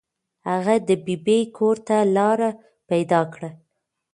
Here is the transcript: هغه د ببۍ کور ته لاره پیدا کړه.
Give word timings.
هغه 0.49 0.75
د 0.87 0.89
ببۍ 1.05 1.41
کور 1.57 1.75
ته 1.87 1.97
لاره 2.15 2.49
پیدا 2.89 3.21
کړه. 3.33 3.49